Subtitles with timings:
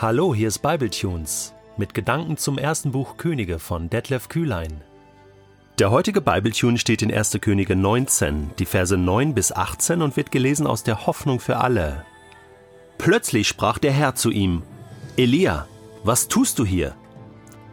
[0.00, 4.80] Hallo, hier ist Bibletunes mit Gedanken zum ersten Buch Könige von Detlef Kühlein.
[5.80, 7.38] Der heutige Bibletune steht in 1.
[7.40, 12.04] Könige 19, die Verse 9 bis 18 und wird gelesen aus der Hoffnung für alle.
[12.96, 14.62] Plötzlich sprach der Herr zu ihm:
[15.16, 15.66] Elia,
[16.04, 16.94] was tust du hier?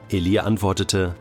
[0.10, 1.14] Elia antwortete: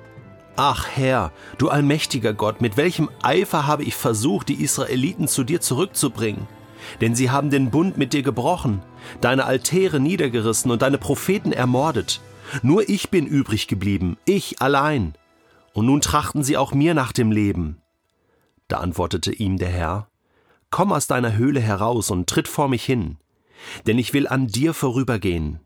[0.56, 5.60] Ach Herr, du allmächtiger Gott, mit welchem Eifer habe ich versucht, die Israeliten zu dir
[5.60, 6.46] zurückzubringen?
[7.00, 8.82] Denn sie haben den Bund mit dir gebrochen,
[9.20, 12.20] deine Altäre niedergerissen und deine Propheten ermordet.
[12.62, 15.14] Nur ich bin übrig geblieben, ich allein.
[15.72, 17.78] Und nun trachten sie auch mir nach dem Leben.
[18.68, 20.08] Da antwortete ihm der Herr,
[20.70, 23.18] Komm aus deiner Höhle heraus und tritt vor mich hin,
[23.86, 25.60] denn ich will an dir vorübergehen.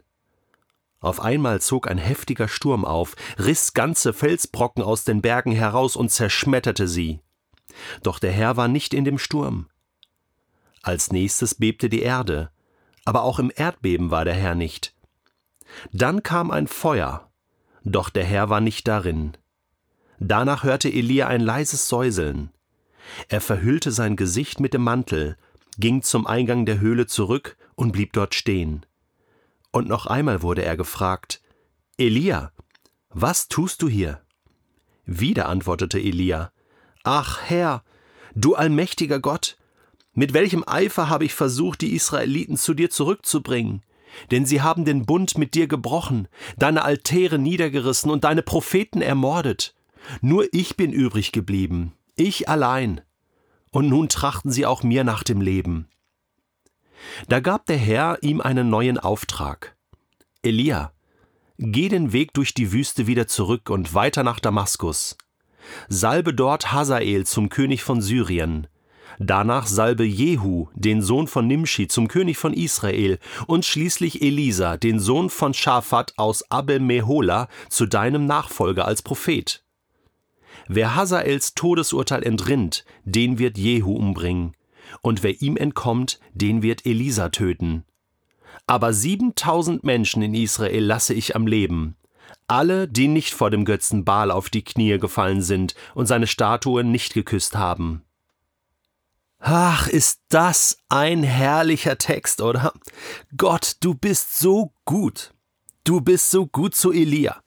[1.00, 6.10] Auf einmal zog ein heftiger Sturm auf, riss ganze Felsbrocken aus den Bergen heraus und
[6.10, 7.20] zerschmetterte sie.
[8.02, 9.68] Doch der Herr war nicht in dem Sturm.
[10.82, 12.50] Als nächstes bebte die Erde,
[13.04, 14.94] aber auch im Erdbeben war der Herr nicht.
[15.92, 17.30] Dann kam ein Feuer,
[17.84, 19.36] doch der Herr war nicht darin.
[20.18, 22.50] Danach hörte Elia ein leises Säuseln.
[23.28, 25.36] Er verhüllte sein Gesicht mit dem Mantel,
[25.78, 28.84] ging zum Eingang der Höhle zurück und blieb dort stehen.
[29.70, 31.40] Und noch einmal wurde er gefragt,
[31.96, 32.52] Elia,
[33.10, 34.20] was tust du hier?
[35.04, 36.52] Wieder antwortete Elia,
[37.04, 37.84] Ach Herr,
[38.34, 39.57] du allmächtiger Gott,
[40.18, 43.84] mit welchem Eifer habe ich versucht, die Israeliten zu dir zurückzubringen?
[44.32, 49.76] Denn sie haben den Bund mit dir gebrochen, deine Altäre niedergerissen und deine Propheten ermordet.
[50.20, 53.00] Nur ich bin übrig geblieben, ich allein.
[53.70, 55.86] Und nun trachten sie auch mir nach dem Leben.
[57.28, 59.76] Da gab der Herr ihm einen neuen Auftrag.
[60.42, 60.90] Elia,
[61.58, 65.16] geh den Weg durch die Wüste wieder zurück und weiter nach Damaskus.
[65.88, 68.66] Salbe dort Hazael zum König von Syrien,
[69.20, 73.18] Danach salbe Jehu, den Sohn von Nimshi, zum König von Israel
[73.48, 79.64] und schließlich Elisa, den Sohn von Schaphat aus Abel Mehola, zu deinem Nachfolger als Prophet.
[80.68, 84.52] Wer Hazaels Todesurteil entrinnt, den wird Jehu umbringen,
[85.02, 87.84] und wer ihm entkommt, den wird Elisa töten.
[88.68, 91.96] Aber siebentausend Menschen in Israel lasse ich am Leben,
[92.46, 96.84] alle, die nicht vor dem Götzen Baal auf die Knie gefallen sind und seine Statue
[96.84, 98.02] nicht geküsst haben.
[99.38, 102.72] Ach, ist das ein herrlicher Text, oder?
[103.36, 105.32] Gott, du bist so gut.
[105.84, 107.40] Du bist so gut zu Elia.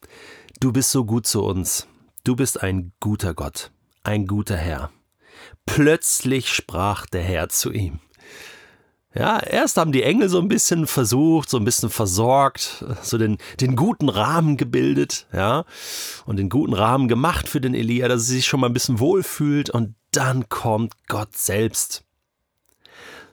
[0.59, 1.87] Du bist so gut zu uns.
[2.23, 3.71] Du bist ein guter Gott,
[4.03, 4.91] ein guter Herr.
[5.65, 7.99] Plötzlich sprach der Herr zu ihm.
[9.13, 13.37] Ja, erst haben die Engel so ein bisschen versucht, so ein bisschen versorgt, so den,
[13.59, 15.65] den guten Rahmen gebildet, ja,
[16.25, 18.99] und den guten Rahmen gemacht für den Elia, dass er sich schon mal ein bisschen
[18.99, 22.03] wohlfühlt und dann kommt Gott selbst.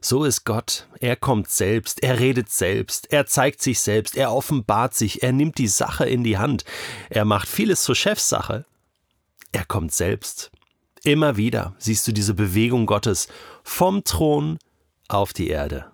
[0.01, 0.87] So ist Gott.
[1.01, 5.59] Er kommt selbst, er redet selbst, er zeigt sich selbst, er offenbart sich, er nimmt
[5.59, 6.65] die Sache in die Hand,
[7.11, 8.65] er macht vieles zur Chefsache.
[9.51, 10.51] Er kommt selbst.
[11.03, 13.29] Immer wieder siehst du diese Bewegung Gottes
[13.63, 14.59] vom Thron
[15.09, 15.91] auf die Erde.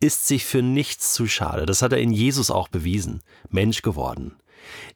[0.00, 1.66] Ist sich für nichts zu schade.
[1.66, 3.22] Das hat er in Jesus auch bewiesen.
[3.48, 4.36] Mensch geworden.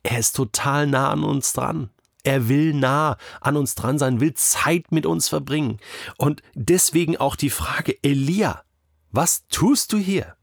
[0.03, 1.91] Er ist total nah an uns dran.
[2.23, 5.79] Er will nah an uns dran sein, will Zeit mit uns verbringen.
[6.17, 8.63] Und deswegen auch die Frage, Elia,
[9.11, 10.37] was tust du hier?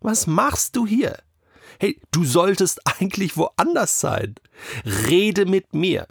[0.00, 1.18] Was machst du hier?
[1.78, 4.34] Hey, du solltest eigentlich woanders sein.
[4.84, 6.06] Rede mit mir.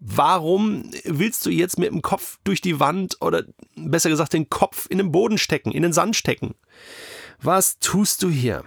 [0.00, 3.44] Warum willst du jetzt mit dem Kopf durch die Wand oder
[3.74, 6.54] besser gesagt den Kopf in den Boden stecken, in den Sand stecken?
[7.40, 8.64] Was tust du hier?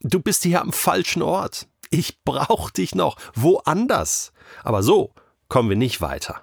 [0.00, 1.68] Du bist hier am falschen Ort.
[1.92, 4.32] Ich brauche dich noch woanders.
[4.64, 5.12] Aber so
[5.48, 6.42] kommen wir nicht weiter.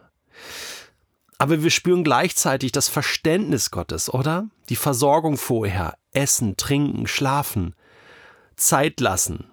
[1.40, 4.48] Aber wir spüren gleichzeitig das Verständnis Gottes, oder?
[4.70, 7.74] Die Versorgung vorher, Essen, Trinken, Schlafen,
[8.58, 9.50] Zeit lassen.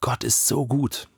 [0.00, 1.08] Gott ist so gut.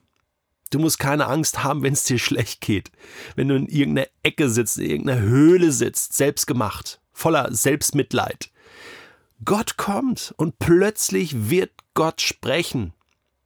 [0.71, 2.91] Du musst keine Angst haben, wenn es dir schlecht geht.
[3.35, 8.49] Wenn du in irgendeiner Ecke sitzt, in irgendeiner Höhle sitzt, selbstgemacht, voller Selbstmitleid.
[9.43, 12.93] Gott kommt und plötzlich wird Gott sprechen.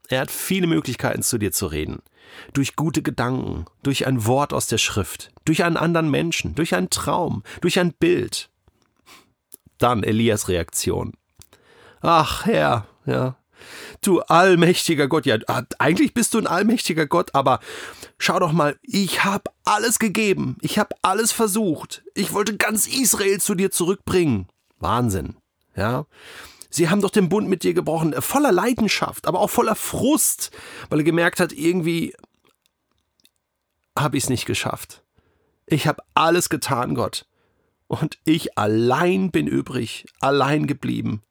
[0.10, 2.02] Er hat viele Möglichkeiten, zu dir zu reden.
[2.54, 6.90] Durch gute Gedanken, durch ein Wort aus der Schrift, durch einen anderen Menschen, durch einen
[6.90, 8.50] Traum, durch ein Bild.
[9.78, 11.14] Dann Elias Reaktion.
[12.02, 13.40] Ach Herr, ja,
[14.02, 15.38] Du allmächtiger Gott, ja,
[15.80, 17.60] eigentlich bist du ein allmächtiger Gott, aber
[18.18, 23.40] schau doch mal, ich habe alles gegeben, ich habe alles versucht, ich wollte ganz Israel
[23.40, 24.48] zu dir zurückbringen.
[24.80, 25.36] Wahnsinn,
[25.76, 26.06] ja.
[26.70, 30.52] Sie haben doch den Bund mit dir gebrochen, äh, voller Leidenschaft, aber auch voller Frust,
[30.90, 32.14] weil er gemerkt hat, irgendwie
[33.98, 35.04] habe ich es nicht geschafft.
[35.66, 37.26] Ich habe alles getan, Gott.
[37.88, 41.24] Und ich allein bin übrig, allein geblieben.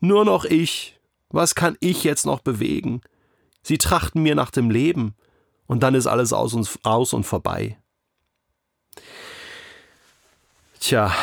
[0.00, 0.98] Nur noch ich,
[1.30, 3.00] Was kann ich jetzt noch bewegen?
[3.62, 5.16] Sie trachten mir nach dem Leben,
[5.66, 7.78] und dann ist alles aus und, aus und vorbei.
[10.80, 11.14] Tja,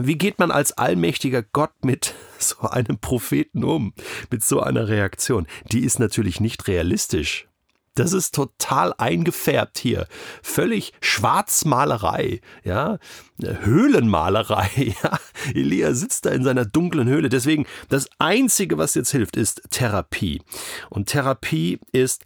[0.00, 3.94] wie geht man als allmächtiger Gott mit so einem Propheten um,
[4.30, 5.46] mit so einer Reaktion?
[5.70, 7.48] Die ist natürlich nicht realistisch.
[7.94, 10.06] Das ist total eingefärbt hier.
[10.42, 12.98] Völlig Schwarzmalerei, ja.
[13.42, 15.18] Höhlenmalerei, ja.
[15.52, 17.28] Elia sitzt da in seiner dunklen Höhle.
[17.28, 20.40] Deswegen, das Einzige, was jetzt hilft, ist Therapie.
[20.88, 22.24] Und Therapie ist,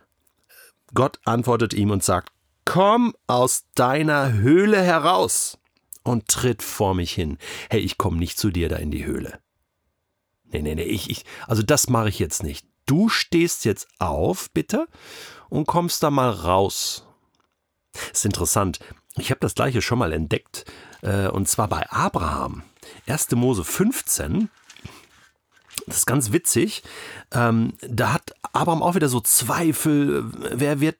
[0.94, 2.30] Gott antwortet ihm und sagt,
[2.64, 5.58] komm aus deiner Höhle heraus
[6.06, 7.38] und tritt vor mich hin.
[7.70, 9.38] Hey, ich komme nicht zu dir da in die Höhle.
[10.44, 12.66] Nee, nee, nee, ich, ich, also das mache ich jetzt nicht.
[12.86, 14.86] Du stehst jetzt auf, bitte,
[15.48, 17.04] und kommst da mal raus.
[18.12, 18.78] ist interessant.
[19.16, 20.64] Ich habe das gleiche schon mal entdeckt,
[21.02, 22.62] äh, und zwar bei Abraham.
[23.06, 23.32] 1.
[23.32, 24.50] Mose 15,
[25.86, 26.82] das ist ganz witzig.
[27.32, 30.96] Ähm, da hat Abraham auch wieder so Zweifel, wer wird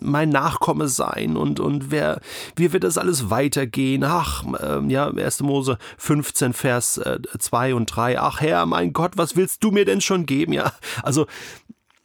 [0.00, 2.20] mein Nachkomme sein und, und wer,
[2.56, 4.02] wie wird das alles weitergehen?
[4.04, 5.40] Ach, ähm, ja, 1.
[5.40, 8.20] Mose 15, Vers äh, 2 und 3.
[8.20, 10.52] Ach Herr, mein Gott, was willst du mir denn schon geben?
[10.52, 10.72] Ja,
[11.02, 11.26] also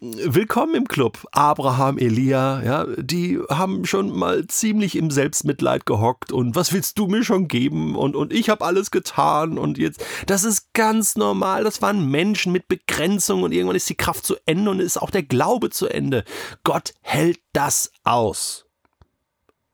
[0.01, 1.27] Willkommen im Club.
[1.33, 7.07] Abraham, Elia, ja, die haben schon mal ziemlich im Selbstmitleid gehockt und was willst du
[7.07, 11.65] mir schon geben und, und ich habe alles getan und jetzt, das ist ganz normal.
[11.65, 15.11] Das waren Menschen mit Begrenzung und irgendwann ist die Kraft zu Ende und ist auch
[15.11, 16.23] der Glaube zu Ende.
[16.63, 18.67] Gott hält das aus.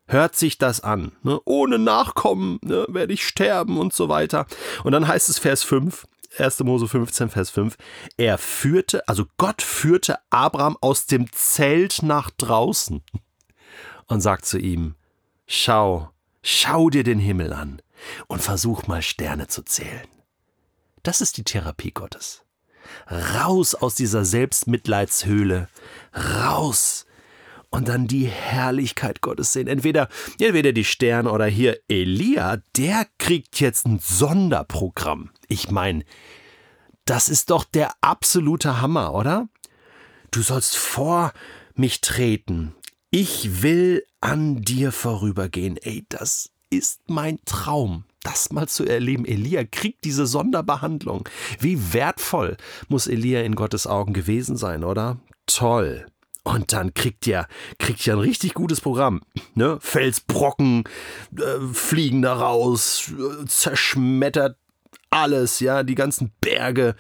[0.07, 1.11] Hört sich das an.
[1.21, 1.39] Ne?
[1.45, 4.47] Ohne Nachkommen ne, werde ich sterben und so weiter.
[4.83, 6.07] Und dann heißt es Vers 5,
[6.37, 6.59] 1.
[6.61, 7.77] Mose 15, Vers 5.
[8.17, 13.03] Er führte, also Gott führte Abraham aus dem Zelt nach draußen
[14.07, 14.95] und sagt zu ihm,
[15.47, 16.09] schau,
[16.41, 17.81] schau dir den Himmel an
[18.27, 20.07] und versuch mal Sterne zu zählen.
[21.03, 22.43] Das ist die Therapie Gottes.
[23.09, 25.69] Raus aus dieser Selbstmitleidshöhle,
[26.15, 27.05] raus
[27.75, 29.67] und dann die Herrlichkeit Gottes sehen.
[29.67, 30.07] Entweder,
[30.39, 35.31] entweder die Sterne oder hier Elia, der kriegt jetzt ein Sonderprogramm.
[35.47, 36.03] Ich meine,
[37.05, 39.49] das ist doch der absolute Hammer, oder?
[40.31, 41.33] Du sollst vor
[41.75, 42.73] mich treten.
[43.11, 45.77] Ich will an dir vorübergehen.
[45.77, 49.23] Ey, das ist mein Traum das mal zu erleben.
[49.23, 51.29] Elia kriegt diese Sonderbehandlung.
[51.59, 52.57] Wie wertvoll
[52.87, 55.19] muss Elia in Gottes Augen gewesen sein, oder?
[55.45, 56.07] Toll.
[56.45, 57.47] Und dann kriegt ihr,
[57.79, 59.21] kriegt ihr ein richtig gutes Programm.
[59.55, 59.79] Ne?
[59.81, 60.83] Felsbrocken
[61.35, 64.55] äh, fliegen da raus, äh, zerschmettert
[65.09, 66.95] alles, ja, die ganzen Berge.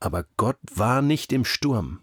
[0.00, 2.00] Aber Gott war nicht im Sturm.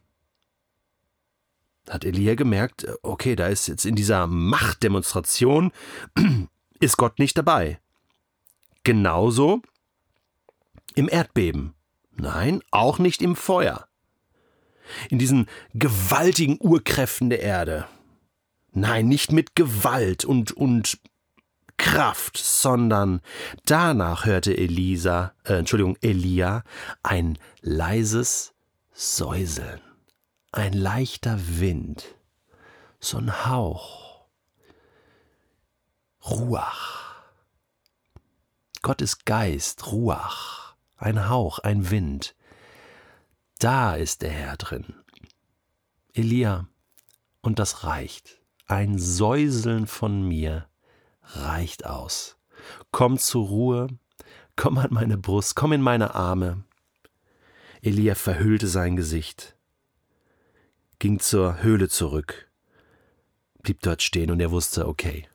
[1.90, 5.72] Hat Elia gemerkt, äh, okay, da ist jetzt in dieser Machtdemonstration,
[6.80, 7.80] ist Gott nicht dabei.
[8.84, 9.64] Genauso
[10.94, 11.74] im Erdbeben.
[12.12, 13.88] Nein, auch nicht im Feuer
[15.10, 17.88] in diesen gewaltigen Urkräften der Erde.
[18.72, 21.00] Nein, nicht mit Gewalt und, und
[21.78, 23.22] Kraft, sondern
[23.66, 26.64] danach hörte Elisa, äh, Entschuldigung, Elia
[27.04, 28.54] ein leises
[28.92, 29.82] Säuseln,
[30.52, 32.16] ein leichter Wind,
[33.00, 34.26] so ein Hauch,
[36.30, 37.24] Ruach.
[38.82, 42.36] Gott ist Geist, Ruach, ein Hauch, ein Wind.
[43.60, 44.94] Da ist der Herr drin.
[46.14, 46.68] Elia,
[47.42, 48.42] und das reicht.
[48.68, 50.68] Ein Säuseln von mir
[51.22, 52.38] reicht aus.
[52.92, 53.88] Komm zur Ruhe,
[54.56, 56.64] komm an meine Brust, komm in meine Arme.
[57.82, 59.56] Elia verhüllte sein Gesicht,
[60.98, 62.50] ging zur Höhle zurück,
[63.62, 65.28] blieb dort stehen und er wusste, okay,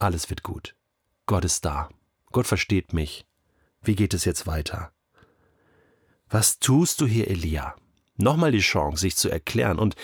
[0.00, 0.74] alles wird gut.
[1.26, 1.88] Gott ist da.
[2.32, 3.24] Gott versteht mich.
[3.82, 4.92] Wie geht es jetzt weiter?
[6.32, 7.74] Was tust du hier, Elia?
[8.16, 9.78] Nochmal die Chance, sich zu erklären.
[9.78, 9.96] Und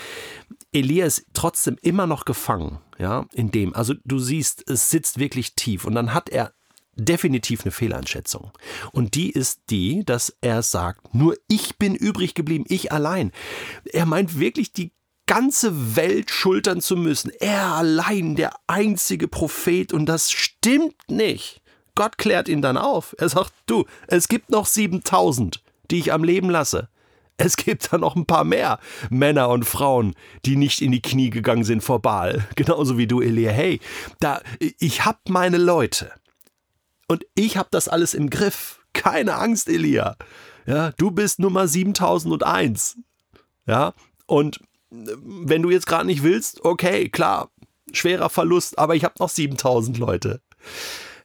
[0.72, 3.74] Elia ist trotzdem immer noch gefangen, ja, in dem.
[3.74, 5.86] Also du siehst, es sitzt wirklich tief.
[5.86, 6.52] Und dann hat er
[6.96, 8.52] definitiv eine Fehleinschätzung.
[8.92, 13.32] Und die ist die, dass er sagt, nur ich bin übrig geblieben, ich allein.
[13.86, 14.92] Er meint wirklich die
[15.26, 17.30] ganze Welt schultern zu müssen.
[17.40, 19.94] Er allein, der einzige Prophet.
[19.94, 21.62] Und das stimmt nicht.
[21.94, 23.14] Gott klärt ihn dann auf.
[23.18, 26.88] Er sagt, du, es gibt noch 7000 die ich am Leben lasse.
[27.36, 28.80] Es gibt da noch ein paar mehr
[29.10, 30.14] Männer und Frauen,
[30.44, 32.46] die nicht in die Knie gegangen sind vor Baal.
[32.56, 33.52] Genauso wie du, Elia.
[33.52, 33.80] Hey,
[34.18, 36.10] da, ich hab meine Leute.
[37.06, 38.80] Und ich hab das alles im Griff.
[38.92, 40.16] Keine Angst, Elia.
[40.66, 42.98] Ja, du bist Nummer 7001.
[43.66, 43.94] Ja,
[44.26, 47.50] und wenn du jetzt gerade nicht willst, okay, klar,
[47.92, 50.40] schwerer Verlust, aber ich hab noch 7000 Leute.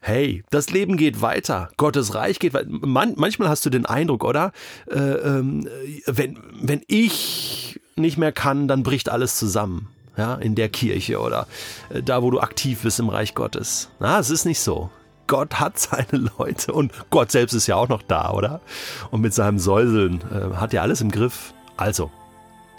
[0.03, 2.67] Hey, das Leben geht weiter, Gottes Reich geht weiter.
[2.69, 4.51] Man, manchmal hast du den Eindruck, oder?
[4.91, 5.67] Äh, ähm,
[6.05, 9.89] wenn, wenn ich nicht mehr kann, dann bricht alles zusammen.
[10.15, 11.47] Ja, in der Kirche oder
[11.89, 13.89] äh, da, wo du aktiv bist im Reich Gottes.
[13.99, 14.91] Na, es ist nicht so.
[15.25, 18.61] Gott hat seine Leute und Gott selbst ist ja auch noch da, oder?
[19.09, 21.55] Und mit seinem Säuseln äh, hat er alles im Griff.
[21.77, 22.11] Also,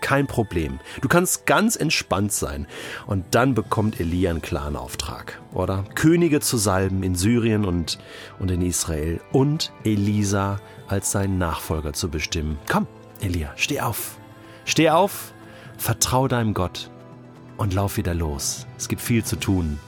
[0.04, 0.80] kein Problem.
[1.00, 2.66] Du kannst ganz entspannt sein.
[3.06, 5.84] Und dann bekommt Elia einen klaren Auftrag, oder?
[5.94, 7.98] Könige zu salben in Syrien und,
[8.38, 12.58] und in Israel und Elisa als seinen Nachfolger zu bestimmen.
[12.70, 12.86] Komm,
[13.22, 14.18] Elia, steh auf.
[14.66, 15.32] Steh auf,
[15.78, 16.90] vertrau deinem Gott
[17.56, 18.66] und lauf wieder los.
[18.76, 19.78] Es gibt viel zu tun.